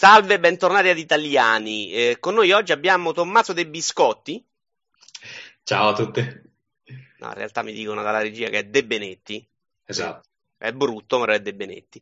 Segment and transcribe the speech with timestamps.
[0.00, 1.90] Salve, bentornati ad Italiani.
[1.90, 4.40] Eh, con noi oggi abbiamo Tommaso De Biscotti.
[5.64, 6.20] Ciao a tutti.
[6.20, 9.44] No, in realtà mi dicono dalla regia che è De Benetti.
[9.84, 10.28] Esatto.
[10.56, 12.00] È brutto, ma è De Benetti.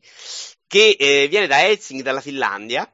[0.67, 2.87] Che eh, viene da Helsinki, dalla Finlandia.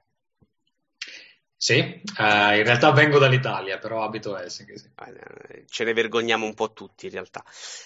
[1.64, 2.22] Sì, uh,
[2.58, 4.78] in realtà vengo dall'Italia, però abito a Helsinki.
[4.78, 4.90] Sì.
[4.98, 7.42] Eh, ce ne vergogniamo un po' tutti, in realtà.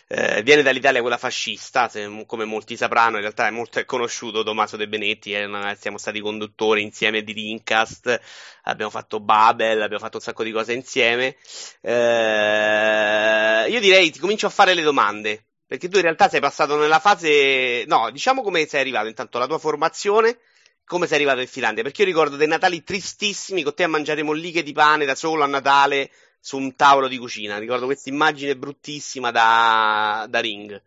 [0.08, 4.78] Eh, viene dall'Italia quella fascista, se, come molti sapranno, in realtà è molto conosciuto Tommaso
[4.78, 5.48] De Benetti, eh,
[5.80, 8.20] siamo stati conduttori insieme di Rincast,
[8.64, 11.36] abbiamo fatto Babel, abbiamo fatto un sacco di cose insieme.
[11.82, 16.78] Eh, io direi ti comincio a fare le domande, perché tu in realtà sei passato
[16.78, 17.84] nella fase...
[17.86, 20.40] No, diciamo come sei arrivato, intanto la tua formazione
[20.88, 21.84] come sei arrivato in Finlandia?
[21.84, 25.44] Perché io ricordo dei Natali tristissimi con te a mangiare molliche di pane da solo
[25.44, 27.58] a Natale su un tavolo di cucina.
[27.58, 30.82] Ricordo questa immagine bruttissima da, da ring.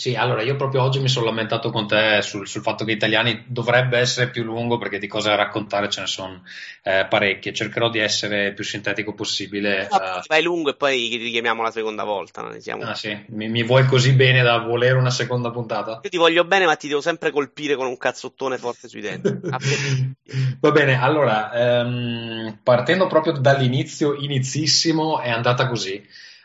[0.00, 3.44] Sì, allora io proprio oggi mi sono lamentato con te sul, sul, fatto che Italiani
[3.46, 6.42] dovrebbe essere più lungo perché di cose da raccontare ce ne sono
[6.82, 7.52] eh, parecchie.
[7.52, 9.88] Cercherò di essere più sintetico possibile.
[9.88, 10.22] Ah, uh...
[10.26, 12.58] Vai lungo e poi ti richiamiamo la seconda volta.
[12.60, 12.84] Siamo...
[12.84, 16.00] Ah sì, mi, mi, vuoi così bene da volere una seconda puntata?
[16.02, 19.28] Io ti voglio bene ma ti devo sempre colpire con un cazzottone forte sui denti.
[20.60, 21.50] Va bene, allora,
[21.84, 26.02] um, partendo proprio dall'inizio, inizissimo, è andata così.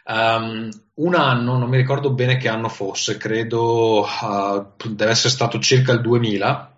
[0.07, 5.59] Um, un anno, non mi ricordo bene che anno fosse, credo uh, deve essere stato
[5.59, 6.75] circa il 2000,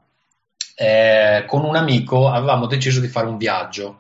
[0.76, 4.00] eh, con un amico avevamo deciso di fare un viaggio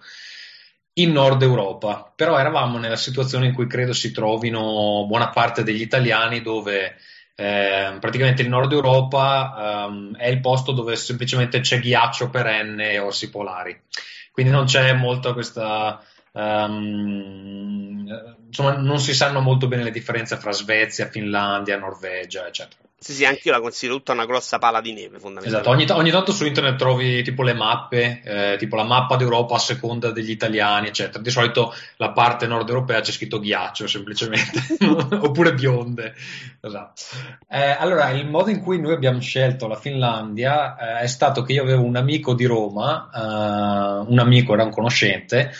[0.93, 5.81] in Nord Europa, però eravamo nella situazione in cui credo si trovino buona parte degli
[5.81, 6.95] italiani dove
[7.35, 12.99] eh, praticamente il Nord Europa um, è il posto dove semplicemente c'è ghiaccio perenne e
[12.99, 13.79] orsi polari,
[14.31, 16.01] quindi non c'è molta questa
[16.37, 18.05] Um,
[18.45, 22.85] insomma, non si sanno molto bene le differenze fra Svezia, Finlandia, Norvegia, eccetera.
[22.99, 25.69] Sì, sì, anche io la considero tutta una grossa pala di neve, fondamentalmente.
[25.69, 29.55] Esatto, ogni, ogni tanto su internet trovi tipo le mappe, eh, tipo la mappa d'Europa
[29.55, 31.21] a seconda degli italiani, eccetera.
[31.21, 34.77] Di solito la parte nord europea c'è scritto ghiaccio, semplicemente,
[35.21, 36.15] oppure bionde.
[36.59, 37.01] Esatto.
[37.47, 41.53] Eh, allora, il modo in cui noi abbiamo scelto la Finlandia eh, è stato che
[41.53, 45.53] io avevo un amico di Roma, eh, un amico, era un conoscente,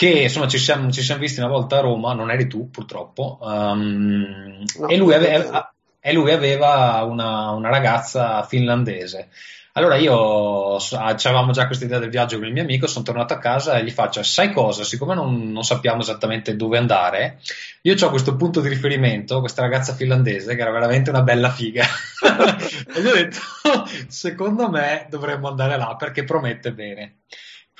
[0.00, 3.36] che insomma ci siamo, ci siamo, visti una volta a Roma, non eri tu purtroppo,
[3.42, 9.28] um, no, e, lui aveva, e, lui aveva, una, una, ragazza finlandese.
[9.74, 13.38] Allora io avevamo già questa idea del viaggio con il mio amico, sono tornato a
[13.38, 17.38] casa e gli faccio, sai cosa, siccome non, non sappiamo esattamente dove andare,
[17.82, 21.84] io ho questo punto di riferimento, questa ragazza finlandese che era veramente una bella figa,
[22.96, 23.38] e gli ho detto,
[24.08, 27.16] secondo me dovremmo andare là perché promette bene.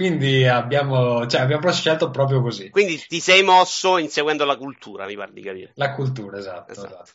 [0.01, 2.71] Quindi abbiamo, cioè, abbiamo scelto proprio così.
[2.71, 5.73] Quindi ti sei mosso inseguendo la cultura, mi pare di capire.
[5.75, 6.87] La cultura, esatto, esatto.
[6.87, 7.11] esatto.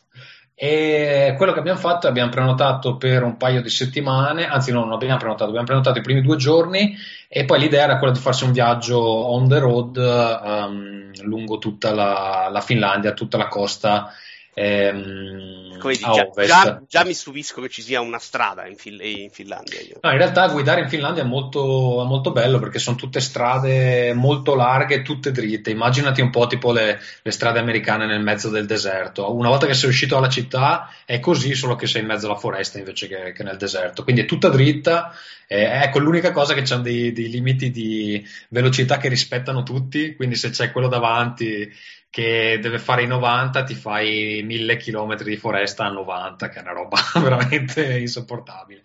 [0.54, 4.82] E quello che abbiamo fatto è abbiamo prenotato per un paio di settimane, anzi no,
[4.84, 6.96] non abbiamo prenotato, abbiamo prenotato i primi due giorni
[7.28, 11.92] e poi l'idea era quella di farsi un viaggio on the road um, lungo tutta
[11.92, 14.14] la, la Finlandia, tutta la costa
[14.54, 19.02] ehm, Come dici, già, già, già, mi stupisco che ci sia una strada in, Fil-
[19.02, 19.80] in Finlandia.
[19.82, 20.00] Io.
[20.02, 24.14] No, in realtà guidare in Finlandia è molto, è molto, bello perché sono tutte strade
[24.14, 25.72] molto larghe, tutte dritte.
[25.72, 29.34] Immaginati un po' tipo le, le, strade americane nel mezzo del deserto.
[29.34, 32.36] Una volta che sei uscito dalla città è così, solo che sei in mezzo alla
[32.36, 34.04] foresta invece che, che nel deserto.
[34.04, 35.14] Quindi è tutta dritta.
[35.48, 40.16] Eh, ecco, l'unica cosa è che c'hanno dei, dei limiti di velocità che rispettano tutti.
[40.16, 41.72] Quindi se c'è quello davanti
[42.16, 46.62] che deve fare i 90, ti fai 1000 km di foresta a 90, che è
[46.62, 48.82] una roba veramente insopportabile.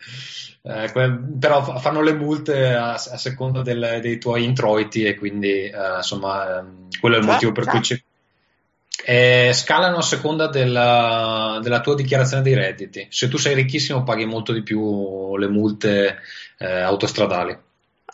[0.63, 0.91] Eh,
[1.39, 6.59] però fanno le multe a, a seconda del, dei tuoi introiti e quindi eh, insomma
[6.59, 8.05] ehm, quello è il motivo per cui ci,
[9.05, 13.07] eh, scalano a seconda della, della, tua dichiarazione dei redditi.
[13.11, 16.19] Se tu sei ricchissimo paghi molto di più le multe
[16.59, 17.57] eh, autostradali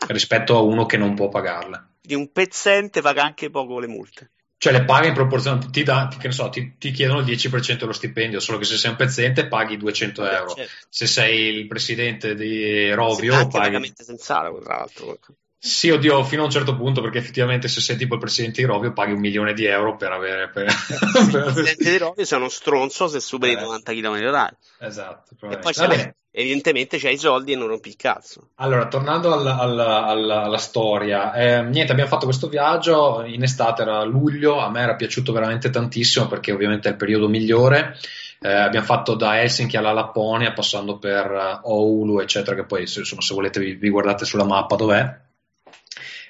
[0.09, 1.85] rispetto a uno che non può pagarle.
[2.01, 6.09] Di un pezzente paga anche poco le multe cioè le paghe in proporzione, ti, da,
[6.09, 9.49] ti, so, ti, ti, chiedono il 10% dello stipendio, solo che se sei un pezzente
[9.49, 10.55] paghi 200 Beh, euro.
[10.55, 10.73] Certo.
[10.89, 13.67] Se sei il presidente di Rovio, se paghi.
[13.67, 15.19] pagamento senz'altro, tra l'altro.
[15.59, 18.67] Sì, oddio, fino a un certo punto, perché effettivamente se sei tipo il presidente di
[18.67, 20.49] Rovio paghi un milione di euro per avere.
[20.49, 20.65] Per...
[20.65, 23.61] il presidente di Rovio sei uno stronzo se superi i eh.
[23.61, 24.57] 90 km orari.
[24.79, 25.35] Esatto.
[25.51, 28.51] E poi c'è evidentemente c'hai i soldi e non rompi il cazzo.
[28.57, 33.81] Allora, tornando alla, alla, alla, alla storia, eh, niente, abbiamo fatto questo viaggio in estate,
[33.81, 37.97] era luglio, a me era piaciuto veramente tantissimo perché ovviamente è il periodo migliore.
[38.39, 41.31] Eh, abbiamo fatto da Helsinki alla Lapponia, passando per
[41.63, 45.21] uh, Oulu, eccetera, che poi insomma, se volete vi, vi guardate sulla mappa dov'è.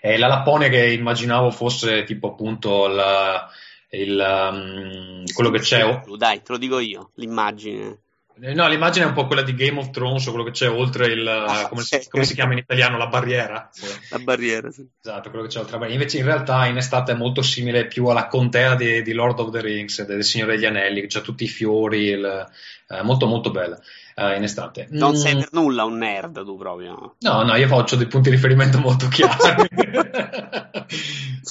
[0.00, 3.50] E la Lapponia che immaginavo fosse tipo appunto la,
[3.90, 6.02] il, um, quello che c'è.
[6.16, 8.02] Dai, te lo dico io, l'immagine.
[8.38, 10.68] Eh, no, l'immagine è un po' quella di Game of Thrones, o quello che c'è
[10.68, 11.26] oltre il.
[11.26, 11.98] Ah, come, sì.
[12.02, 12.98] si, come, si, chiama in italiano?
[12.98, 13.70] La barriera.
[14.10, 14.86] La barriera, sì.
[15.02, 16.00] Esatto, quello che c'è oltre la barriera.
[16.00, 19.50] Invece, in realtà, in estate è molto simile più alla contea di, di Lord of
[19.50, 22.48] the Rings, del Signore degli Anelli, che c'ha tutti i fiori, il,
[22.88, 23.80] eh, molto, molto bella.
[24.18, 24.86] Uh, in estate.
[24.92, 25.14] Non mm.
[25.14, 27.16] sei per nulla un nerd tu proprio.
[27.18, 29.68] No, no, io faccio dei punti di riferimento molto chiari.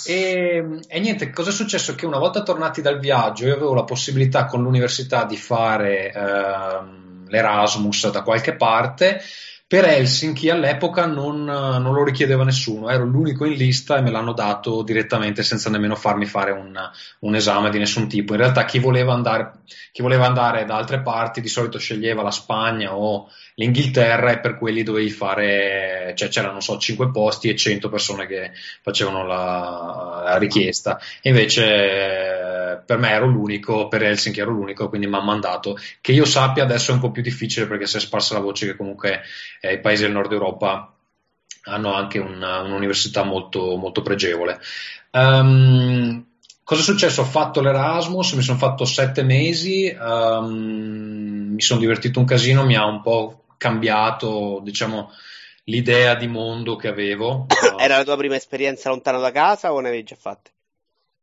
[0.07, 1.93] e, e, niente, cosa è successo?
[1.93, 7.27] Che una volta tornati dal viaggio io avevo la possibilità con l'università di fare uh,
[7.27, 9.21] l'Erasmus da qualche parte
[9.67, 14.33] per Helsinki all'epoca non, non, lo richiedeva nessuno, ero l'unico in lista e me l'hanno
[14.33, 16.79] dato direttamente senza nemmeno farmi fare un,
[17.19, 18.33] un esame di nessun tipo.
[18.33, 19.53] In realtà chi voleva, andare,
[19.91, 24.55] chi voleva andare da altre parti di solito sceglieva la Spagna o l'Inghilterra e per
[24.57, 28.51] quelli dovevi fare, cioè c'erano, so, 5 posti e 100 persone che
[28.83, 30.99] facevano la, la richiesta.
[31.23, 32.34] Invece
[32.85, 35.77] per me ero l'unico, per Helsinki ero l'unico, quindi mi hanno mandato.
[36.01, 38.65] Che io sappia adesso è un po' più difficile perché si è sparsa la voce
[38.65, 39.21] che comunque
[39.61, 40.93] eh, i paesi del nord Europa
[41.65, 44.59] hanno anche una, un'università molto, molto pregevole.
[45.11, 46.25] Um,
[46.63, 47.21] cosa è successo?
[47.21, 52.75] Ho fatto l'Erasmus, mi sono fatto sette mesi, um, mi sono divertito un casino, mi
[52.75, 55.11] ha un po' cambiato, diciamo,
[55.65, 57.47] l'idea di mondo che avevo.
[57.79, 60.51] Era la tua prima esperienza lontano da casa o ne avevi già fatte?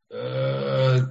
[0.07, 0.52] Uh,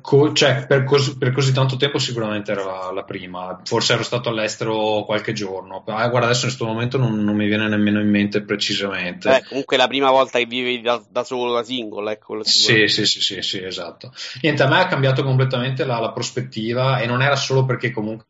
[0.00, 4.02] co- cioè, per, cos- per, così tanto tempo sicuramente era la, la, prima, forse ero
[4.02, 8.00] stato all'estero qualche giorno, ah, guarda adesso in questo momento non, non, mi viene nemmeno
[8.00, 9.36] in mente precisamente.
[9.36, 12.42] Eh, comunque la prima volta che vivi da, da solo, da single, ecco.
[12.42, 14.12] Sì, sì, sì, sì, sì, esatto.
[14.40, 18.26] Niente, a me ha cambiato completamente la, la prospettiva e non era solo perché comunque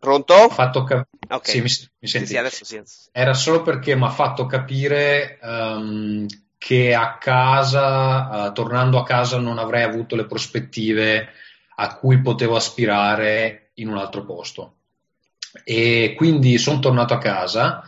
[0.00, 0.48] Pronto?
[0.48, 1.52] Fatto cap- okay.
[1.52, 1.68] sì, mi,
[1.98, 2.26] mi senti?
[2.26, 2.82] Sì, sì, adesso sì.
[3.12, 6.26] Era solo perché mi ha fatto capire um,
[6.60, 11.28] che a casa, uh, tornando a casa, non avrei avuto le prospettive
[11.76, 14.74] a cui potevo aspirare in un altro posto.
[15.64, 17.82] E quindi sono tornato a casa,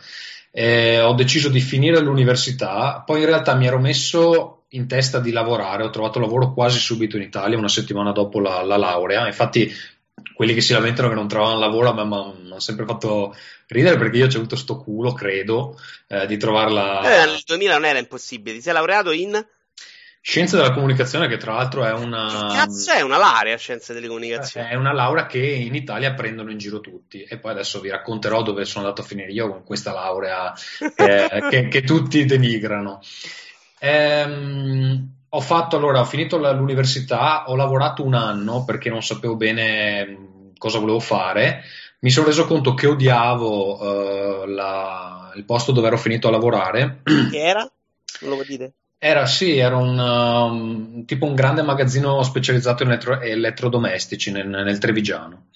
[0.49, 5.29] eh, ho deciso di finire l'università, poi in realtà mi ero messo in testa di
[5.31, 9.71] lavorare, ho trovato lavoro quasi subito in Italia, una settimana dopo la, la laurea, infatti
[10.33, 13.35] quelli che si lamentano che non trovano lavoro a me mi hanno sempre fatto
[13.67, 17.01] ridere perché io ho avuto sto culo, credo, eh, di trovarla.
[17.01, 19.45] Eh, nel 2000 non era impossibile, ti sei laureato in.
[20.25, 22.47] Scienze della comunicazione, che tra l'altro è una.
[22.49, 24.69] Che cazzo è una laurea Scienze delle comunicazioni?
[24.69, 27.23] È una laurea che in Italia prendono in giro tutti.
[27.23, 30.53] E poi adesso vi racconterò dove sono andato a finire io con questa laurea
[30.95, 33.01] che, che, che tutti denigrano.
[33.79, 40.51] Ehm, ho fatto allora, ho finito l'università, ho lavorato un anno perché non sapevo bene
[40.57, 41.63] cosa volevo fare.
[41.99, 47.01] Mi sono reso conto che odiavo uh, la, il posto dove ero finito a lavorare.
[47.31, 47.69] Che era?
[48.21, 48.73] Non lo dire?
[48.99, 54.77] Era sì, era un, um, tipo un grande magazzino specializzato in elettro- elettrodomestici nel, nel
[54.77, 55.47] Trevigiano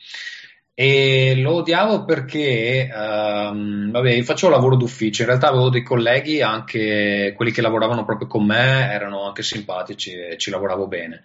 [0.80, 7.34] e lo odiavo perché um, vabbè, facevo lavoro d'ufficio, in realtà avevo dei colleghi, anche
[7.36, 11.24] quelli che lavoravano proprio con me, erano anche simpatici e ci lavoravo bene.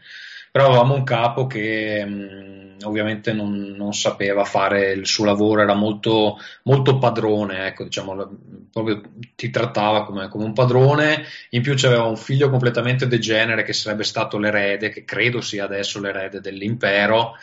[0.51, 5.75] Però avevamo un capo che um, ovviamente non, non, sapeva fare il suo lavoro, era
[5.75, 8.27] molto, molto padrone, ecco, diciamo,
[8.73, 9.03] proprio
[9.37, 11.25] ti trattava come, come un padrone.
[11.51, 16.01] In più c'aveva un figlio completamente degenere che sarebbe stato l'erede, che credo sia adesso
[16.01, 17.35] l'erede dell'impero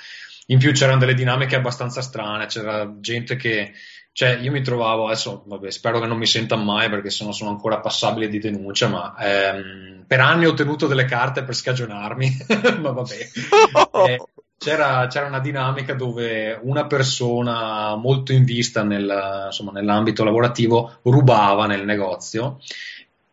[0.49, 3.73] in più c'erano delle dinamiche abbastanza strane, c'era gente che,
[4.11, 7.51] cioè io mi trovavo, adesso vabbè, spero che non mi senta mai perché sennò sono
[7.51, 12.45] ancora passabile di denuncia, ma ehm, per anni ho tenuto delle carte per scagionarmi,
[12.81, 13.17] ma vabbè.
[14.09, 14.17] Eh,
[14.57, 21.65] c'era, c'era, una dinamica dove una persona molto in vista nel, insomma, nell'ambito lavorativo rubava
[21.65, 22.59] nel negozio,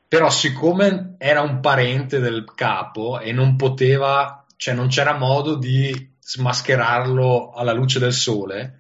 [0.08, 6.14] però siccome era un parente del capo e non poteva, cioè non c'era modo di
[6.26, 8.78] smascherarlo alla luce del sole,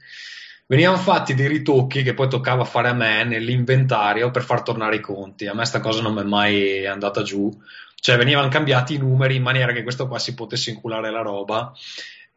[0.66, 5.00] venivano fatti dei ritocchi che poi toccava fare a me nell'inventario per far tornare i
[5.00, 5.46] conti.
[5.46, 7.50] A me sta cosa non mi è mai andata giù.
[7.94, 11.72] Cioè venivano cambiati i numeri in maniera che questo qua si potesse inculare la roba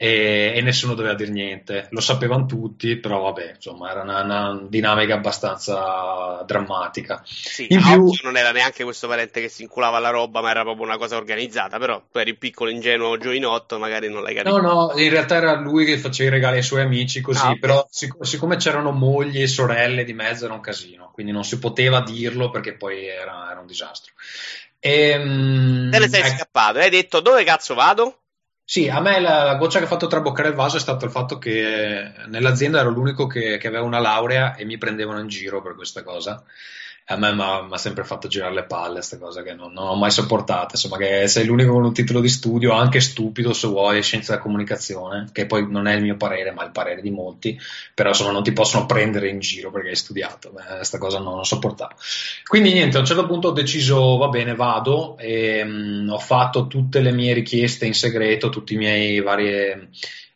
[0.01, 1.87] e, e, nessuno doveva dire niente.
[1.89, 7.21] Lo sapevano tutti, però vabbè, insomma, era una, una dinamica abbastanza drammatica.
[7.25, 10.61] Sì, in più non era neanche questo parente che si inculava la roba, ma era
[10.61, 14.61] proprio una cosa organizzata, però tu eri piccolo ingenuo giovinotto, magari non l'hai capito.
[14.61, 17.57] No, no, in realtà era lui che faceva i regali ai suoi amici così, ah,
[17.59, 21.59] però sic- siccome c'erano mogli e sorelle di mezzo era un casino, quindi non si
[21.59, 24.13] poteva dirlo perché poi era, era un disastro.
[24.79, 26.37] E, ehm, Te ne sei ecco.
[26.37, 28.19] scappato, hai detto dove cazzo vado?
[28.71, 31.09] Sì, a me la, la, goccia che ha fatto traboccare il vaso è stato il
[31.09, 35.59] fatto che nell'azienda ero l'unico che, che, aveva una laurea e mi prendevano in giro
[35.59, 36.43] per questa cosa.
[37.09, 39.95] A me mi ha sempre fatto girare le palle questa cosa che non, non, ho
[39.95, 44.01] mai sopportato insomma che sei l'unico con un titolo di studio anche stupido se vuoi
[44.01, 47.59] scienza della comunicazione che poi non è il mio parere ma il parere di molti.
[47.93, 50.51] Però insomma non ti possono prendere in giro perché hai studiato.
[50.51, 51.95] Questa cosa non, non sopportavo.
[52.45, 55.17] Quindi niente a un certo punto ho deciso va bene vado.
[55.17, 59.89] E mh, mm, ho fatto tutte le mie richieste in segreto tutti i miei vari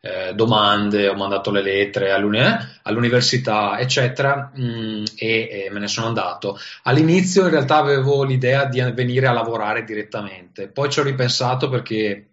[0.05, 2.41] eh, domande, ho mandato le lettere all'uni-
[2.81, 6.59] all'università, eccetera, mh, mm, e, e, me ne sono andato.
[6.83, 12.31] All'inizio in realtà avevo l'idea di venire a lavorare direttamente, poi ci ho ripensato perché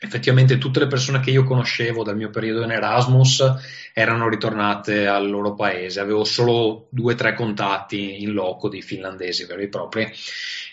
[0.00, 3.42] effettivamente tutte le persone che io conoscevo dal mio periodo in Erasmus
[3.94, 9.46] erano ritornate al loro paese, avevo solo due o tre contatti in loco di finlandesi
[9.46, 10.12] veri e propri.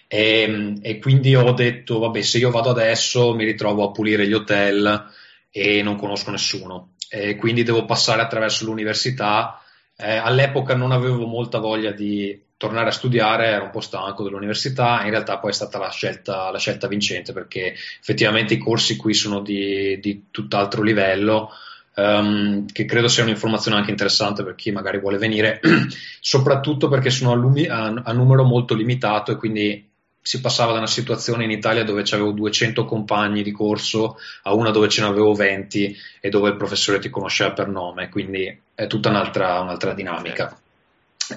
[0.07, 4.33] E, e, quindi ho detto, vabbè, se io vado adesso mi ritrovo a pulire gli
[4.33, 5.13] hotel,
[5.57, 6.95] e non conosco nessuno.
[7.09, 9.61] E quindi devo passare attraverso l'università.
[9.95, 15.03] Eh, all'epoca non avevo molta voglia di tornare a studiare, ero un po' stanco dell'università,
[15.03, 19.13] in realtà poi è stata la scelta, la scelta vincente perché effettivamente i corsi qui
[19.13, 21.51] sono di, di tutt'altro livello,
[21.95, 25.61] um, che credo sia un'informazione anche interessante per chi magari vuole venire,
[26.19, 29.89] soprattutto perché sono a, lumi- a, a numero molto limitato e quindi
[30.25, 34.71] si passava da una situazione in Italia dove avevo 200 compagni di corso a una
[34.71, 38.87] dove ce ne avevo 20 e dove il professore ti conosceva per nome, quindi è
[38.87, 40.59] tutta un'altra, un'altra dinamica.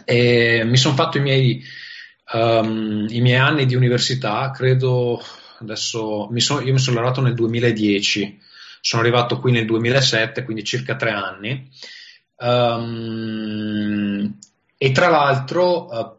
[0.06, 1.62] E mi sono fatto i miei,
[2.32, 5.22] um, i miei, anni di università, credo
[5.58, 8.40] adesso, mi sono, io mi sono laureato nel 2010,
[8.80, 11.70] sono arrivato qui nel 2007, quindi circa tre anni.
[12.36, 14.38] Um,
[14.78, 16.16] e tra l'altro, uh,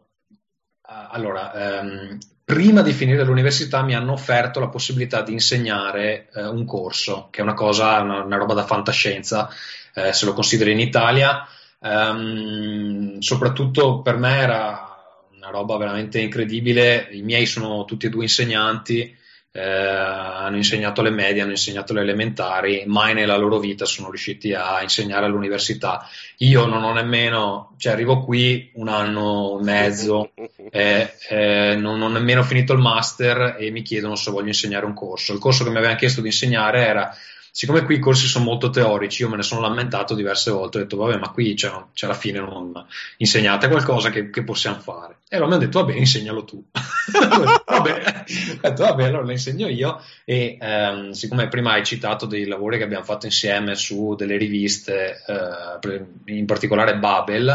[1.10, 2.16] allora, um,
[2.50, 7.38] prima di finire l'università mi hanno offerto la possibilità di insegnare eh, un corso, che
[7.38, 9.48] è una cosa, una, una roba da fantascienza,
[9.94, 11.46] eh, se lo consideri in Italia.
[11.78, 14.98] Um, soprattutto per me era
[15.36, 17.08] una roba veramente incredibile.
[17.12, 19.16] I miei sono tutti e due insegnanti
[19.52, 24.52] eh, hanno insegnato le medie, hanno insegnato le elementari, mai nella loro vita sono riusciti
[24.52, 26.08] a insegnare all'università.
[26.38, 30.30] Io non ho nemmeno, cioè arrivo qui un anno e mezzo,
[30.70, 34.94] eh, eh, non, ho nemmeno finito il master e mi chiedono se voglio insegnare un
[34.94, 35.32] corso.
[35.32, 37.14] Il corso che mi avevano chiesto di insegnare era
[37.52, 40.80] siccome qui i corsi sono molto teorici, io me ne sono lamentato diverse volte, ho
[40.82, 42.72] detto vabbè ma qui c'è, c'è alla fine non
[43.16, 45.16] insegnate qualcosa che, che, possiamo fare.
[45.28, 46.64] E allora mi hanno detto vabbè insegnalo tu.
[47.92, 48.24] vabbè,
[48.62, 52.78] ho detto vabbè allora lo insegno io e ehm, siccome prima hai citato dei lavori
[52.78, 57.48] che abbiamo fatto insieme su delle riviste, eh, in particolare Babel,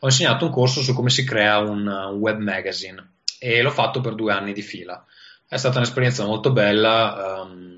[0.00, 4.00] ho insegnato un corso su come si crea un, un web magazine e l'ho fatto
[4.00, 5.04] per due anni di fila.
[5.48, 7.42] È stata un'esperienza molto bella.
[7.42, 7.75] Um,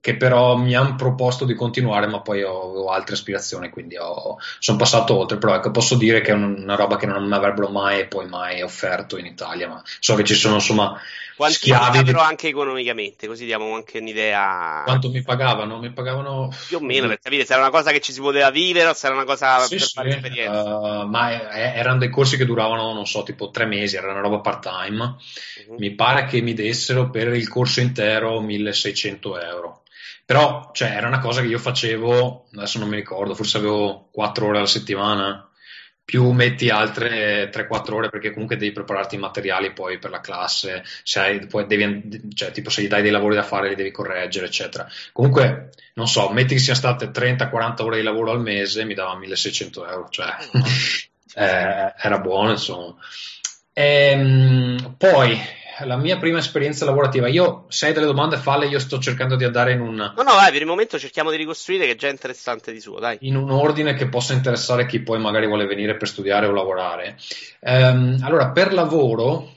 [0.00, 4.78] che però mi hanno proposto di continuare, ma poi ho, altre aspirazioni, quindi ho, sono
[4.78, 5.38] passato oltre.
[5.38, 8.26] Però ecco, posso dire che è una roba che non mi avrebbero mai e poi
[8.26, 10.98] mai offerto in Italia, ma so che ci sono insomma
[11.40, 12.02] Quanti schiavi.
[12.02, 14.82] Però anche economicamente, così diamo anche un'idea.
[14.84, 15.78] Quanto mi pagavano?
[15.78, 18.50] Mi pagavano più o meno per capire se era una cosa che ci si poteva
[18.50, 20.76] vivere o se era una cosa sì, per sì, fare esperienza.
[20.76, 24.40] Uh, ma erano dei corsi che duravano, non so, tipo tre mesi, era una roba
[24.40, 25.16] part time.
[25.68, 25.76] Uh-huh.
[25.78, 29.80] Mi pare che mi dessero per il corso intero 1600 euro
[30.30, 34.46] però, cioè, era una cosa che io facevo, adesso non mi ricordo, forse avevo 4
[34.46, 35.50] ore alla settimana,
[36.04, 40.84] più metti altre 3-4 ore perché comunque devi prepararti i materiali poi per la classe,
[41.02, 43.90] se hai, poi devi, cioè, tipo se gli dai dei lavori da fare li devi
[43.90, 44.86] correggere, eccetera.
[45.12, 49.16] Comunque, non so, metti che siano state 30-40 ore di lavoro al mese, mi dava
[49.16, 50.28] 1600 euro, cioè
[51.34, 52.94] eh, era buono, insomma.
[53.72, 55.40] E, ehm, poi,
[55.84, 57.28] la mia prima esperienza lavorativa.
[57.28, 59.94] Io, se hai delle domande, falle, io sto cercando di andare in un...
[59.94, 62.98] No, no, vai, per il momento cerchiamo di ricostruire che è già interessante di suo,
[62.98, 63.18] dai.
[63.22, 67.16] In un ordine che possa interessare chi poi magari vuole venire per studiare o lavorare.
[67.60, 69.52] Ehm, allora, per lavoro,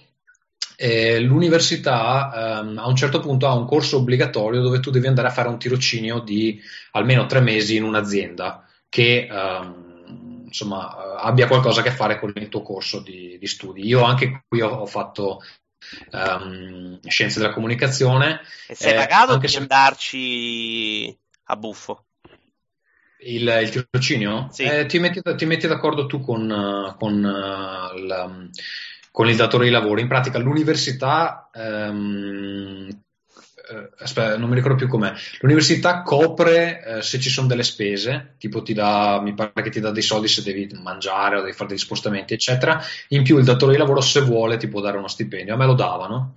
[0.76, 5.28] eh, l'università ehm, a un certo punto ha un corso obbligatorio dove tu devi andare
[5.28, 6.60] a fare un tirocinio di
[6.92, 9.28] almeno tre mesi in un'azienda che...
[9.30, 9.82] Ehm,
[10.54, 13.84] insomma, abbia qualcosa a che fare con il tuo corso di, di studi.
[13.88, 15.42] Io anche qui ho, ho fatto
[16.12, 18.42] um, scienze della comunicazione.
[18.68, 19.58] E sei eh, pagato per se...
[19.58, 22.06] andarci a buffo?
[23.20, 24.50] Il, il tirocinio?
[24.52, 24.64] Sì.
[24.64, 28.48] Eh, ti, metti, ti, metti, d'accordo tu con, con, uh, la,
[29.12, 30.02] con, il datore di lavoro.
[30.02, 32.88] In pratica l'università um,
[33.70, 35.14] eh, aspetta, non mi ricordo più com'è.
[35.40, 39.80] L'università copre eh, se ci sono delle spese, tipo ti dà, mi pare che ti
[39.80, 42.82] dà dei soldi se devi mangiare o devi fare degli spostamenti, eccetera.
[43.10, 45.54] In più il datore di lavoro, se vuole, ti può dare uno stipendio.
[45.54, 46.36] A me lo davano.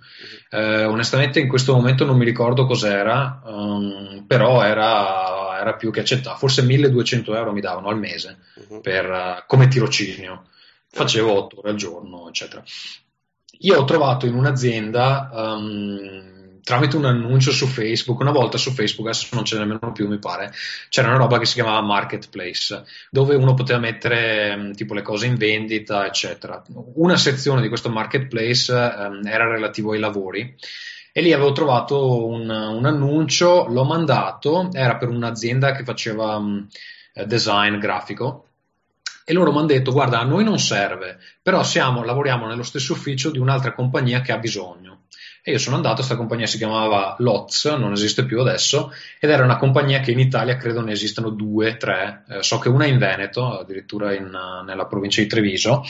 [0.49, 5.99] Eh, onestamente, in questo momento non mi ricordo cos'era, um, però era, era, più che
[5.99, 6.37] accettato.
[6.37, 8.79] Forse 1200 euro mi davano al mese uh-huh.
[8.79, 10.45] per, uh, come tirocinio.
[10.89, 12.63] facevo 8 ore al giorno, eccetera.
[13.61, 16.36] Io ho trovato in un'azienda um,
[16.67, 20.19] tramite un annuncio su Facebook, una volta su Facebook, adesso non c'è nemmeno più mi
[20.19, 20.51] pare,
[20.89, 25.27] c'era una roba che si chiamava Marketplace, dove uno poteva mettere mm, tipo le cose
[25.27, 26.61] in vendita, eccetera.
[26.95, 30.57] Una sezione di questo Marketplace um, era relativo ai lavori
[31.13, 36.67] e lì avevo trovato un, un annuncio, l'ho mandato, era per un'azienda che faceva um,
[37.25, 38.47] design grafico
[39.23, 42.93] e loro mi hanno detto guarda a noi non serve però siamo, lavoriamo nello stesso
[42.93, 45.03] ufficio di un'altra compagnia che ha bisogno
[45.47, 49.45] e io sono andato, questa compagnia si chiamava Lots, non esiste più adesso, ed era
[49.45, 52.89] una compagnia che in Italia credo ne esistano due, tre, eh, so che una è
[52.89, 54.29] in Veneto, addirittura in,
[54.65, 55.85] nella provincia di Treviso,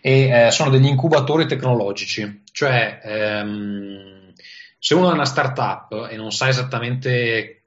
[0.00, 4.32] e eh, sono degli incubatori tecnologici, cioè ehm,
[4.78, 7.61] se uno è una startup e non sa esattamente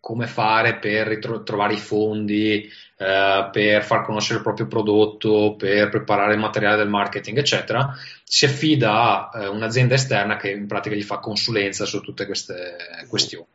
[0.00, 5.90] come fare per ritro- trovare i fondi, eh, per far conoscere il proprio prodotto, per
[5.90, 10.96] preparare il materiale del marketing, eccetera, si affida a eh, un'azienda esterna che in pratica
[10.96, 12.76] gli fa consulenza su tutte queste
[13.08, 13.46] questioni.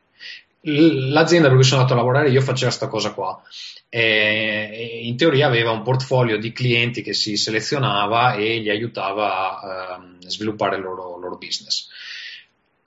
[0.68, 3.40] L'azienda per cui sono andato a lavorare io faceva questa cosa qua.
[3.88, 9.98] E in teoria aveva un portfolio di clienti che si selezionava e gli aiutava a
[9.98, 11.88] uh, sviluppare il loro, loro business.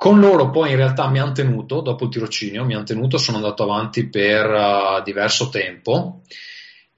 [0.01, 3.39] Con loro poi in realtà mi hanno tenuto, dopo il tirocinio, mi hanno tenuto, sono
[3.39, 6.21] andato avanti per uh, diverso tempo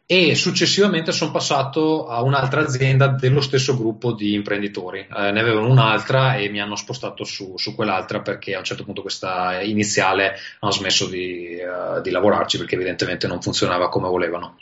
[0.04, 4.98] e successivamente sono passato a un'altra azienda dello stesso gruppo di imprenditori.
[4.98, 8.84] Eh, ne avevano un'altra e mi hanno spostato su, su, quell'altra perché a un certo
[8.84, 14.58] punto questa iniziale hanno smesso di, uh, di lavorarci perché evidentemente non funzionava come volevano.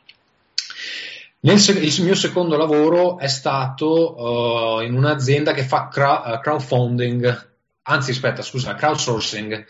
[1.41, 7.48] Nel, il mio secondo lavoro è stato uh, in un'azienda che fa crowdfunding
[7.89, 9.67] anzi aspetta, scusa, crowdsourcing.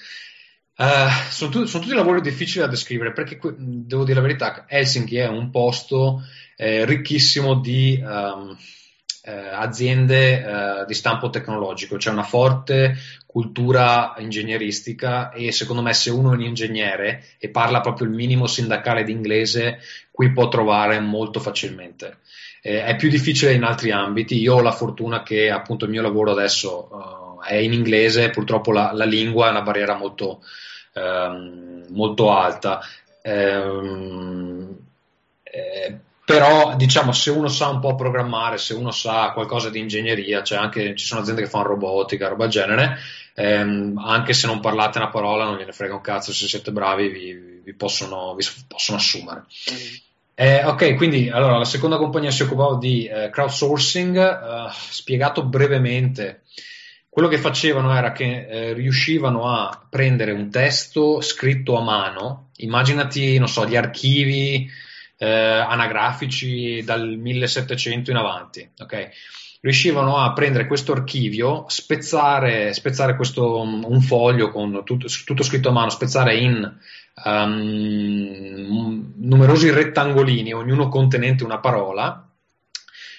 [0.76, 5.16] Uh, sono, tu, sono, tutti lavori difficili da descrivere perché devo dire la verità, Helsinki
[5.16, 6.22] è un posto
[6.56, 8.56] eh, ricchissimo di um,
[9.28, 16.10] eh, aziende eh, di stampo tecnologico, c'è una forte cultura ingegneristica e secondo me se
[16.10, 20.98] uno è un ingegnere e parla proprio il minimo sindacale di inglese, qui può trovare
[21.00, 22.18] molto facilmente.
[22.62, 26.02] Eh, è più difficile in altri ambiti, io ho la fortuna che appunto il mio
[26.02, 30.42] lavoro adesso uh, è in inglese, purtroppo la, la lingua è una barriera molto,
[30.94, 32.80] ehm, molto alta.
[33.22, 34.76] Ehm,
[35.42, 35.98] eh,
[36.28, 40.58] però diciamo se uno sa un po' programmare, se uno sa qualcosa di ingegneria, cioè
[40.58, 42.98] anche ci sono aziende che fanno robotica, roba del genere,
[43.34, 47.08] ehm, anche se non parlate una parola non gliene frega un cazzo, se siete bravi
[47.08, 49.44] vi, vi, possono, vi possono, assumere.
[49.72, 49.76] Mm.
[50.34, 56.42] Eh, ok, quindi allora la seconda compagnia si occupava di eh, crowdsourcing, eh, spiegato brevemente
[57.18, 63.38] quello che facevano era che eh, riuscivano a prendere un testo scritto a mano, immaginati,
[63.38, 64.70] non so, gli archivi
[65.16, 69.08] eh, anagrafici dal 1700 in avanti, ok?
[69.62, 75.72] Riuscivano a prendere questo archivio, spezzare, spezzare questo, un foglio con tutto, tutto scritto a
[75.72, 76.72] mano, spezzare in
[77.24, 82.30] um, numerosi rettangolini, ognuno contenente una parola.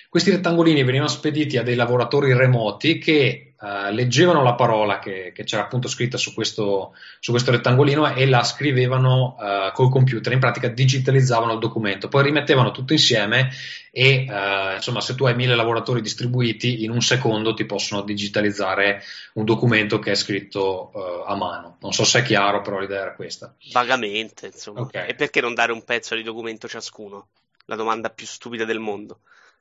[0.08, 5.44] Questi rettangolini venivano spediti a dei lavoratori remoti che Uh, leggevano la parola che, che,
[5.44, 10.40] c'era appunto scritta su questo, su questo rettangolino e la scrivevano uh, col computer, in
[10.40, 13.50] pratica digitalizzavano il documento, poi rimettevano tutto insieme
[13.92, 19.04] e uh, insomma se tu hai mille lavoratori distribuiti in un secondo ti possono digitalizzare
[19.34, 20.92] un documento che è scritto
[21.26, 21.78] a mano.
[21.82, 23.54] Non so se è chiaro, però l'idea era questa.
[23.74, 24.82] Vagamente, insomma.
[24.82, 25.10] Okay.
[25.10, 27.28] E perché non dare un pezzo di documento ciascuno?
[27.66, 29.20] La domanda più stupida del mondo.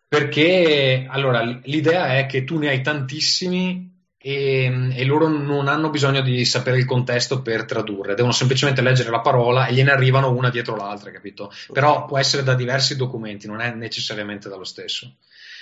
[0.09, 6.23] Perché allora l'idea è che tu ne hai tantissimi e, e, loro non hanno bisogno
[6.23, 10.51] di sapere il contesto per tradurre, devono semplicemente leggere la parola e gliene arrivano una
[10.51, 11.53] dietro l'altra, capito?
[11.73, 15.15] Però può essere da diversi documenti, non è necessariamente dallo stesso.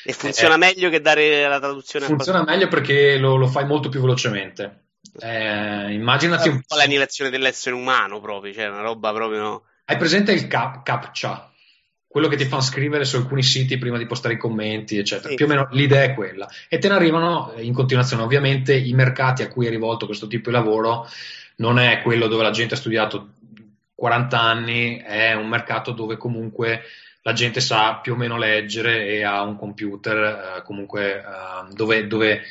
[0.04, 3.88] E funziona eh, meglio che dare la traduzione Funziona meglio perché lo, lo, fai molto
[3.88, 4.84] più velocemente.
[5.18, 9.64] Eh, immaginati un po' l'annilazione dell'essere umano proprio, cioè una roba proprio.
[9.84, 11.50] Hai presente il cap- captcha?
[12.16, 15.28] Quello che ti fanno scrivere su alcuni siti prima di postare i commenti, eccetera.
[15.28, 15.34] Sì.
[15.34, 16.48] Più o meno l'idea è quella.
[16.66, 18.22] E te ne arrivano in continuazione.
[18.22, 21.06] Ovviamente i mercati a cui è rivolto questo tipo di lavoro
[21.56, 23.32] non è quello dove la gente ha studiato
[23.94, 26.84] 40 anni, è un mercato dove comunque
[27.20, 32.06] la gente sa più o meno leggere e ha un computer eh, comunque eh, dove,
[32.06, 32.44] dove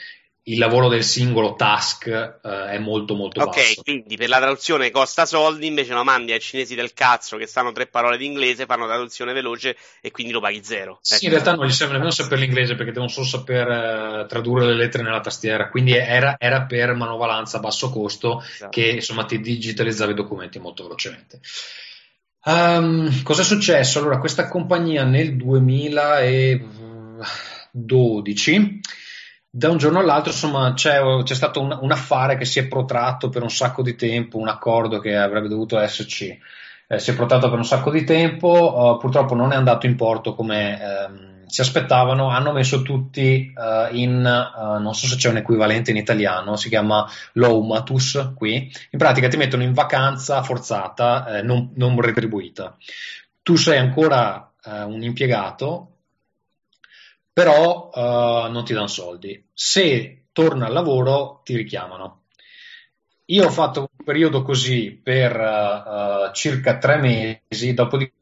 [0.48, 3.80] il lavoro del singolo task uh, è molto molto okay, basso.
[3.80, 7.48] Ok, quindi per la traduzione costa soldi, invece lo mandi ai cinesi del cazzo che
[7.48, 11.00] sanno tre parole di inglese, fanno traduzione veloce e quindi lo paghi zero.
[11.02, 11.26] Sì, ecco.
[11.26, 14.76] in realtà non gli serve nemmeno sapere l'inglese perché devono solo saper uh, tradurre le
[14.76, 18.70] lettere nella tastiera, quindi era, era per manovalanza a basso costo esatto.
[18.70, 21.40] che insomma ti digitalizzavi i documenti molto velocemente.
[22.44, 23.98] Um, cosa è successo?
[23.98, 26.64] Allora, questa compagnia nel 2000 e
[27.72, 28.82] 2012
[29.58, 33.30] da un giorno all'altro insomma c'è, c'è stato un, un, affare che si è protratto
[33.30, 36.38] per un sacco di tempo, un accordo che avrebbe dovuto esserci,
[36.88, 39.96] eh, si è protratto per un sacco di tempo, uh, purtroppo non è andato in
[39.96, 45.30] porto come ehm, si aspettavano, hanno messo tutti uh, in, uh, non so se c'è
[45.30, 51.38] un equivalente in italiano, si chiama Loumatus qui, in pratica ti mettono in vacanza forzata,
[51.38, 52.76] eh, non, non retribuita.
[53.42, 55.95] Tu sei ancora un impiegato,
[57.36, 59.46] però uh, non ti danno soldi.
[59.52, 62.22] Se torna al lavoro ti richiamano.
[63.26, 68.14] Io ho fatto un periodo così per uh, circa tre mesi, dopodiché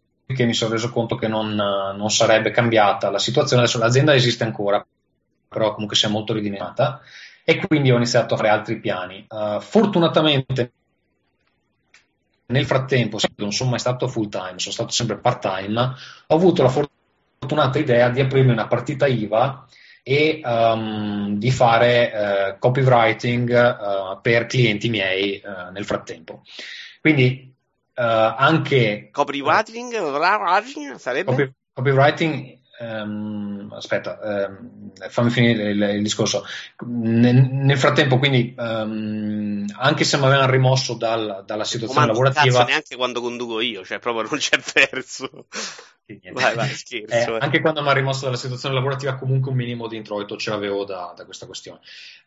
[0.46, 3.62] mi sono reso conto che non, uh, non, sarebbe cambiata la situazione.
[3.62, 4.84] Adesso l'azienda esiste ancora,
[5.48, 7.00] però comunque si è molto ridimata
[7.44, 9.28] e quindi ho iniziato a fare altri piani.
[9.60, 10.72] fortunatamente
[12.48, 15.80] nel frattempo, non sono mai stato full time, sono stato sempre part time,
[16.28, 17.02] ho avuto la fortuna
[17.44, 19.66] fortunata idea di aprirmi una partita IVA
[20.02, 26.44] e um, di fare uh, copywriting uh, per clienti miei uh, nel frattempo.
[27.02, 27.52] Quindi
[27.96, 29.10] anche...
[29.12, 30.96] Copywriting?
[30.96, 31.30] sarebbe?
[31.30, 36.44] Copy, copywriting Um, aspetta, um, fammi finire il, il discorso.
[36.88, 42.96] Nel, nel, frattempo, quindi, um, anche se mi avevano rimosso dal, dalla situazione lavorativa, neanche
[42.96, 45.46] quando conduco io, cioè proprio non c'è verso.
[46.32, 49.88] Vai, vai, scherzo, eh, anche quando mi ha rimosso dalla situazione lavorativa, comunque un minimo
[49.88, 51.80] di introito ce l'avevo da, da questa questione.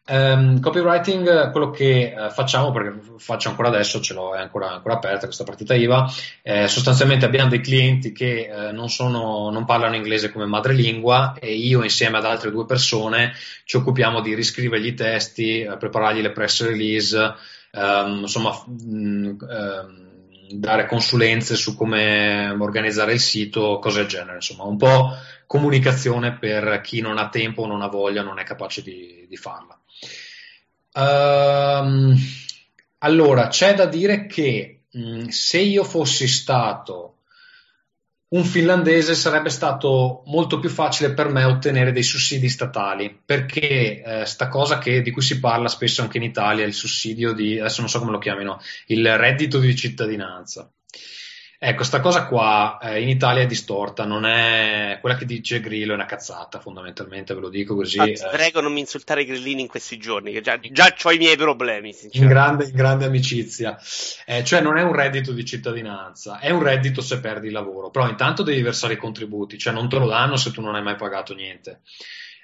[0.08, 4.94] Um, copywriting, quello che uh, facciamo, perché faccio ancora adesso, ce l'ho, è ancora, ancora
[4.94, 6.08] aperta questa partita IVA,
[6.42, 11.54] eh, sostanzialmente abbiamo dei clienti che eh, non, sono, non, parlano inglese come madrelingua e
[11.54, 13.32] io insieme ad altre due persone
[13.64, 17.34] ci occupiamo di riscrivergli i testi, eh, preparargli le press release,
[17.72, 18.52] um, insomma...
[18.66, 20.05] Um,
[20.50, 25.10] dare consulenze su come organizzare il sito, cose del genere, insomma, un po'
[25.46, 29.78] comunicazione per chi non ha tempo, non ha voglia, non è capace di, di farla.
[30.94, 32.16] Um,
[32.98, 37.15] allora, c'è da dire che mh, se io fossi stato
[38.28, 44.26] un finlandese sarebbe stato molto più facile per me ottenere dei sussidi statali, perché eh,
[44.26, 47.80] sta cosa che, di cui si parla spesso anche in Italia, il sussidio di, adesso
[47.80, 50.68] non so come lo chiamino, il reddito di cittadinanza.
[51.58, 55.92] Ecco, sta cosa qua eh, in Italia è distorta, non è quella che dice Grillo,
[55.92, 57.98] è una cazzata fondamentalmente, ve lo dico così.
[57.98, 58.28] Ah, eh.
[58.30, 61.94] Prego non mi insultare grillini in questi giorni, che già, già ho i miei problemi.
[62.12, 63.78] In grande, in grande, amicizia.
[64.26, 67.88] Eh, cioè non è un reddito di cittadinanza, è un reddito se perdi il lavoro,
[67.88, 70.82] però intanto devi versare i contributi, cioè non te lo danno se tu non hai
[70.82, 71.80] mai pagato niente.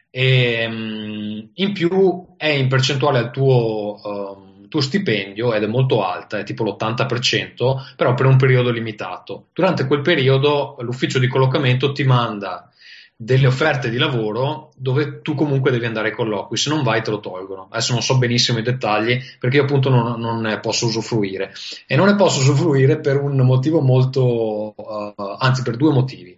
[0.09, 4.01] E, um, in più è in percentuale al tuo...
[4.03, 9.49] Um, tuo stipendio ed è molto alta, è tipo l'80%, però per un periodo limitato.
[9.53, 12.71] Durante quel periodo l'ufficio di collocamento ti manda
[13.15, 17.11] delle offerte di lavoro dove tu comunque devi andare ai colloqui, se non vai te
[17.11, 17.69] lo tolgono.
[17.71, 21.53] Adesso non so benissimo i dettagli perché io appunto non, non ne posso usufruire
[21.87, 26.35] e non ne posso usufruire per un motivo molto, uh, anzi per due motivi.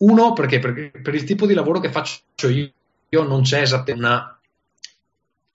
[0.00, 2.70] Uno perché, perché per il tipo di lavoro che faccio io,
[3.08, 4.37] io non c'è esattamente una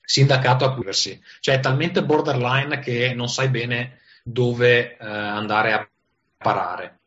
[0.03, 1.21] sindacato a chiudersi.
[1.39, 5.89] Cioè è talmente borderline che non sai bene dove eh, andare a
[6.37, 7.02] parare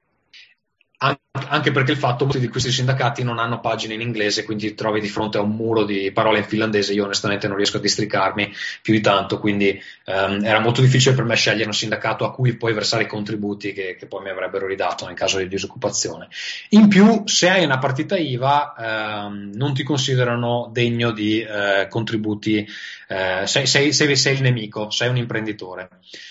[1.49, 5.01] anche perché il fatto che questi sindacati non hanno pagine in inglese, quindi ti trovi
[5.01, 8.53] di fronte a un muro di parole in finlandese, io onestamente non riesco a districarmi
[8.83, 12.57] più di tanto, quindi um, era molto difficile per me scegliere un sindacato a cui
[12.57, 16.29] poi versare i contributi che, che, poi mi avrebbero ridato nel caso di disoccupazione.
[16.71, 22.67] In più, se hai una partita IVA, um, non ti considerano degno di uh, contributi,
[23.09, 25.89] uh, sei, sei, sei, sei il nemico, sei un imprenditore.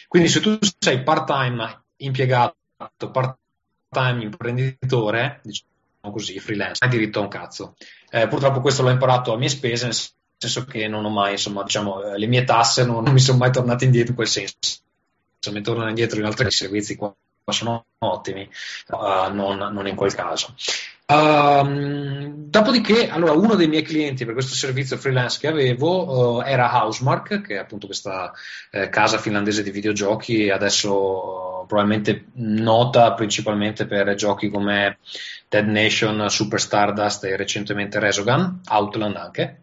[0.08, 2.56] Quindi se tu sei part-time impiegato,
[3.12, 3.38] part
[3.96, 7.76] time imprenditore, diciamo così, freelance, hai diritto a un cazzo.
[8.10, 9.96] Eh, purtroppo questo l'ho imparato a mie spese, nel
[10.38, 13.38] senso che non ho mai, insomma, diciamo, eh, le mie tasse non, non mi sono
[13.38, 14.56] mai tornate indietro in quel senso.
[15.40, 17.16] Se mi tornano indietro in altri servizi qua
[17.52, 18.50] sono ottimi,
[18.88, 20.56] uh, non, non, in quel caso.
[21.08, 26.72] Uh, dopodiché, allora, uno dei miei clienti per questo servizio freelance che avevo uh, era
[26.74, 28.32] Housemark, che è appunto questa
[28.72, 35.00] eh, casa finlandese di videogiochi, adesso probabilmente nota principalmente per giochi come
[35.48, 39.60] Dead Nation, Super Stardust e recentemente Resogun, Outland anche.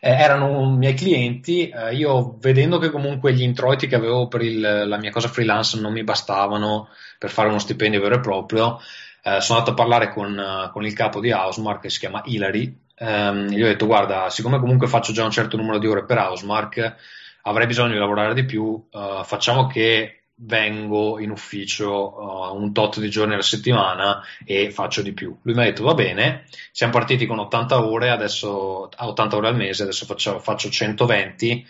[0.00, 4.60] Eh, erano miei clienti, eh, io vedendo che comunque gli introiti che avevo per il,
[4.60, 8.78] la mia cosa freelance non mi bastavano per fare uno stipendio vero e proprio,
[9.22, 12.78] eh, sono andato a parlare con, con, il capo di Housemark che si chiama Hilary,
[12.96, 16.18] ehm, gli ho detto guarda, siccome comunque faccio già un certo numero di ore per
[16.18, 16.96] Housemark,
[17.44, 22.98] avrei bisogno di lavorare di più, uh, facciamo che vengo in ufficio uh, un tot
[22.98, 25.36] di giorni alla settimana e faccio di più.
[25.42, 29.56] Lui mi ha detto va bene, siamo partiti con 80 ore, adesso 80 ore al
[29.56, 31.66] mese, adesso faccio, faccio 120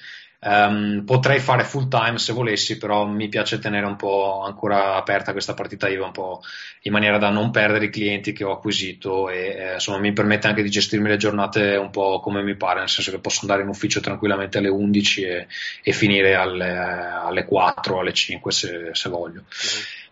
[0.46, 5.32] Um, potrei fare full time se volessi, però mi piace tenere un po' ancora aperta
[5.32, 6.42] questa partita IVA un po'
[6.82, 10.46] in maniera da non perdere i clienti che ho acquisito e eh, insomma mi permette
[10.46, 13.62] anche di gestirmi le giornate un po' come mi pare, nel senso che posso andare
[13.62, 15.46] in ufficio tranquillamente alle 11 e,
[15.82, 19.44] e finire alle, alle 4 o alle 5 se, se voglio.
[19.44, 20.03] Mm-hmm.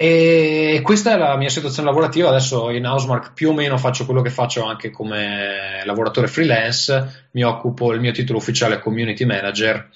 [0.00, 2.28] E questa è la mia situazione lavorativa.
[2.28, 7.30] Adesso in Housemark più o meno faccio quello che faccio anche come lavoratore freelance.
[7.32, 9.90] Mi occupo, il mio titolo ufficiale community manager.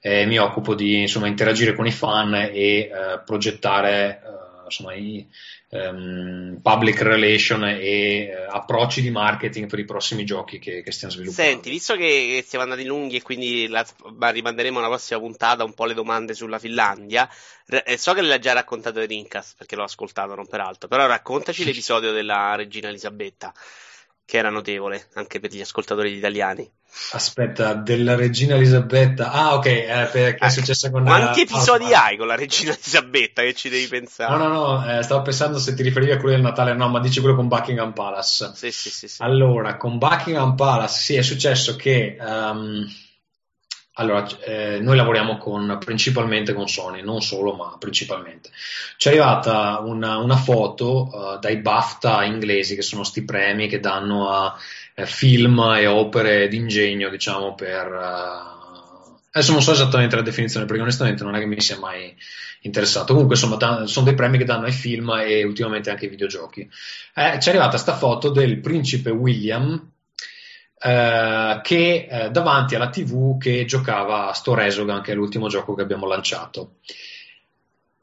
[0.00, 2.90] E mi occupo di insomma, interagire con i fan e eh,
[3.26, 4.22] progettare
[4.72, 5.28] eh, insomma, i,
[5.68, 11.12] um, public relation e uh, approcci di marketing per i prossimi giochi che, che stiamo
[11.12, 11.50] sviluppando.
[11.50, 13.86] Senti, visto che stiamo andati lunghi e quindi la,
[14.18, 17.28] rimanderemo alla prossima puntata un po' le domande sulla Finlandia,
[17.66, 22.12] eh, so che l'hai già raccontato Rincas perché l'ho ascoltato, non peraltro, però raccontaci l'episodio
[22.12, 23.52] della regina Elisabetta
[24.24, 26.70] che era notevole anche per gli ascoltatori italiani.
[27.12, 29.32] Aspetta, della regina Elisabetta.
[29.32, 31.50] Ah, ok, eh, perché è ah, successo con Quanti la...
[31.50, 34.36] episodi ah, hai con la regina Elisabetta che ci devi pensare?
[34.36, 37.00] No, no, no, eh, stavo pensando se ti riferivi a quello del Natale, no, ma
[37.00, 38.52] dici quello con Buckingham Palace.
[38.54, 39.08] Sì, sì, sì.
[39.08, 39.22] sì.
[39.22, 42.86] Allora, con Buckingham Palace, sì, è successo che um,
[43.94, 48.48] allora, eh, noi lavoriamo con, principalmente con Sony, non solo, ma principalmente.
[48.96, 53.80] Ci è arrivata una, una foto uh, dai BAFTA inglesi, che sono sti premi che
[53.80, 54.56] danno a
[54.94, 57.86] eh, film e opere d'ingegno, diciamo, per...
[57.86, 62.16] Uh, adesso non so esattamente la definizione, perché onestamente non è che mi sia mai
[62.62, 63.12] interessato.
[63.12, 66.62] Comunque, insomma, da, sono dei premi che danno ai film e ultimamente anche ai videogiochi.
[67.14, 69.91] Eh, ci è arrivata questa foto del principe William,
[70.84, 75.74] eh, che eh, davanti alla TV che giocava a Sto Resogan, che è l'ultimo gioco
[75.74, 76.78] che abbiamo lanciato.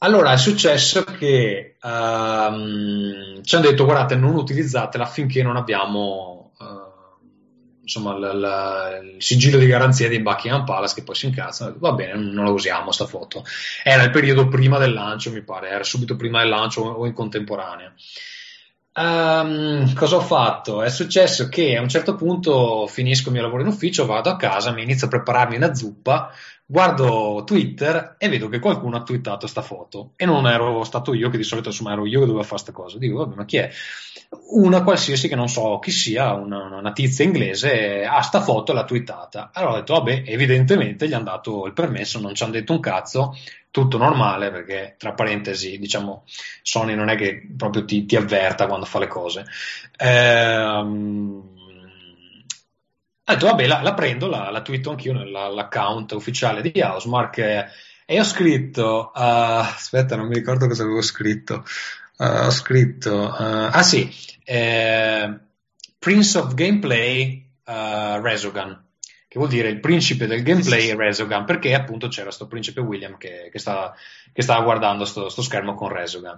[0.02, 7.82] Allora è successo che um, ci hanno detto guardate non utilizzatela finché non abbiamo uh,
[7.82, 11.74] insomma l- l- il sigillo di garanzia di Buckingham Palace che poi si incazza.
[11.78, 13.44] Va bene non la usiamo sta foto.
[13.84, 17.12] Era il periodo prima del lancio mi pare era subito prima del lancio o in
[17.14, 17.94] contemporanea
[19.00, 20.82] Um, cosa ho fatto?
[20.82, 24.36] È successo che a un certo punto finisco il mio lavoro in ufficio, vado a
[24.36, 26.34] casa, mi inizio a prepararmi una zuppa,
[26.72, 31.32] guardo Twitter e vedo che qualcuno ha twittato sta foto e non ero stato io,
[31.32, 33.00] che di solito insomma ero io che dovevo fare questa cosa.
[33.00, 33.72] Dico, vabbè, ma chi è?
[34.52, 38.76] Una qualsiasi che non so chi sia, una, una tizia inglese, ha sta foto e
[38.76, 39.50] l'ha twittata.
[39.52, 42.80] Allora ho detto, vabbè, evidentemente gli hanno dato il permesso, non ci hanno detto un
[42.80, 43.36] cazzo,
[43.72, 46.24] tutto normale perché tra parentesi diciamo
[46.64, 49.46] Sony non è che proprio ti, ti avverta quando fa le cose
[49.96, 51.59] ehm,
[53.30, 57.66] ho detto vabbè la, la prendo la, la twitto anch'io nell'account ufficiale di Housemark e,
[58.06, 61.64] e ho scritto uh, aspetta non mi ricordo cosa avevo scritto
[62.18, 64.12] uh, ho scritto uh, ah sì
[64.44, 65.40] eh,
[66.00, 68.88] Prince of Gameplay Resogun
[69.30, 73.16] che vuol dire il principe del gameplay sì, Resogun, perché appunto c'era questo principe William
[73.16, 73.94] che, che, stava,
[74.34, 76.36] che stava, guardando sto, sto, schermo con Resogun.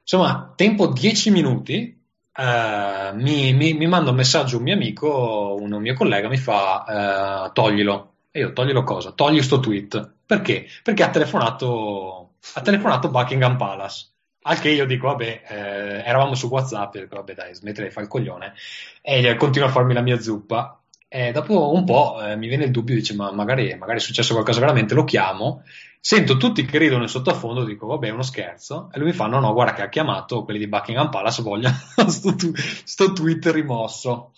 [0.00, 1.99] Insomma, tempo 10 minuti,
[2.36, 7.46] uh, mi, mi, mi, manda un messaggio un mio amico, un mio collega, mi fa
[7.48, 8.14] uh, toglilo.
[8.30, 9.12] E io toglilo cosa?
[9.12, 10.14] Togli sto tweet.
[10.24, 10.66] Perché?
[10.82, 14.06] Perché ha telefonato, ha telefonato Buckingham Palace.
[14.42, 18.06] Al che io dico, vabbè, eh, eravamo su WhatsApp, dico, vabbè dai, smettila di fare
[18.06, 18.54] il coglione.
[19.02, 20.80] E continua a farmi la mia zuppa.
[21.08, 24.32] E dopo un po' eh, mi viene il dubbio, dice, ma magari, magari, è successo
[24.32, 25.64] qualcosa veramente, lo chiamo,
[26.00, 29.26] sento tutti che ridono in sottofondo, dico, vabbè, è uno scherzo, e lui mi fa,
[29.26, 31.76] no, no, guarda che ha chiamato quelli di Buckingham Palace, vogliono
[32.08, 34.32] sto, tu- sto, tweet rimosso.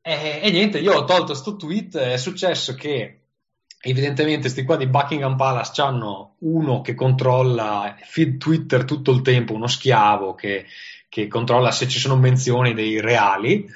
[0.00, 3.16] E, e, niente, io ho tolto sto tweet, è successo che
[3.82, 9.54] evidentemente questi qua di Buckingham Palace hanno uno che controlla feed Twitter tutto il tempo,
[9.54, 10.66] uno schiavo che,
[11.08, 13.68] che controlla se ci sono menzioni dei reali,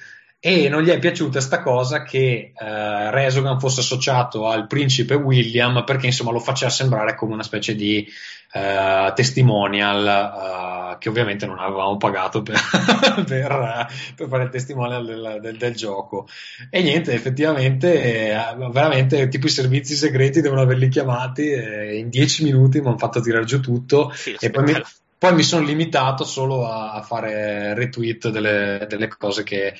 [0.46, 5.84] e non gli è piaciuta sta cosa che eh, Resogan fosse associato al principe William
[5.86, 8.06] perché insomma lo faceva sembrare come una specie di
[8.52, 12.56] eh, testimonial eh, che ovviamente non avevamo pagato per,
[13.24, 16.28] per, per fare il testimonial del, del, del, gioco.
[16.68, 18.36] E niente effettivamente eh,
[18.70, 23.46] veramente tipo i servizi segreti devono averli chiamati in dieci minuti mi hanno fatto tirare
[23.46, 24.82] giù tutto sì, e poi mi,
[25.16, 29.72] poi mi sono limitato solo a, a fare retweet delle, delle cose che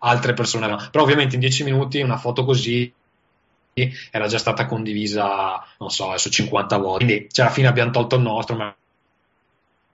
[0.00, 0.76] altre persone no.
[0.90, 2.92] Però ovviamente in 10 minuti una foto così
[4.10, 7.04] era già stata condivisa, non so, adesso 50 volte.
[7.04, 8.74] Quindi cioè, alla fine abbiamo tolto il nostro, ma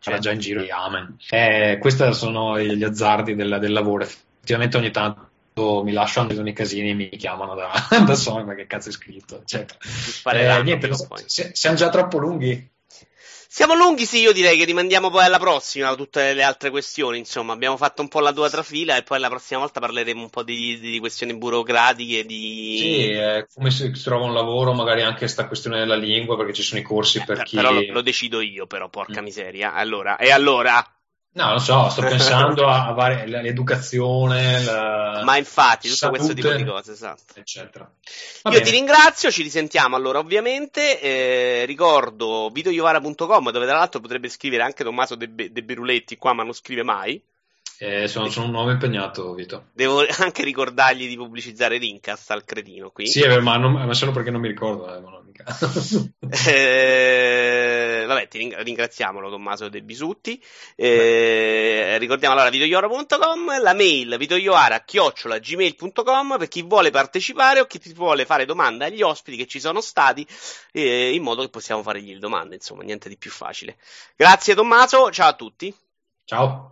[0.02, 1.16] era già in giro amen.
[1.30, 4.04] Eh, questi sono gli azzardi del, del, lavoro.
[4.04, 7.70] Effettivamente ogni tanto mi lasciano nei casini e mi chiamano da,
[8.04, 9.78] da Sony, ma che cazzo è scritto, eccetera.
[10.32, 10.90] Eh, niente,
[11.26, 12.74] siamo già troppo lunghi.
[13.56, 17.54] Siamo lunghi, sì, io direi che rimandiamo poi alla prossima tutte le altre questioni, insomma,
[17.54, 20.42] abbiamo fatto un po' la tua trafila e poi la prossima volta parleremo un po'
[20.42, 22.76] di, di questioni burocratiche, di...
[22.78, 26.52] Sì, eh, come si, si, trova un lavoro, magari anche questa questione della lingua, perché
[26.52, 27.56] ci sono i corsi per eh, chi...
[27.56, 29.24] Però lo, lo, decido io, però, porca mm.
[29.24, 29.72] miseria.
[29.72, 30.86] Allora, e allora?
[31.36, 35.20] No, non so, sto pensando a, varie, l'educazione, la...
[35.22, 37.34] ma infatti, tutto salute, questo tipo di cose, esatto.
[37.34, 37.84] Eccetera.
[37.84, 38.64] Va Io bene.
[38.64, 44.82] ti ringrazio, ci risentiamo allora ovviamente, eh, ricordo videoiovara.com dove tra l'altro potrebbe scrivere anche
[44.82, 47.22] Tommaso De, Be- De Beruletti qua ma non scrive mai.
[47.78, 49.66] Eh, sono, sono, un uomo impegnato, Vito.
[49.72, 53.06] Devo anche ricordargli di pubblicizzare Rincast al cretino qui.
[53.06, 54.94] Sì, ma, non, ma solo perché non mi ricordo.
[54.94, 55.00] Eh,
[56.48, 60.42] eh, vabbè, ti ringraziamolo Tommaso De Bisutti.
[60.74, 68.46] Eh, ricordiamo allora videoiora.com, la mail videoiora-gmail.com per chi vuole partecipare o chi vuole fare
[68.46, 70.26] domande agli ospiti che ci sono stati
[70.72, 73.76] eh, in modo che possiamo fargli le domande, insomma, niente di più facile.
[74.16, 75.74] Grazie Tommaso, ciao a tutti.
[76.24, 76.70] Ciao.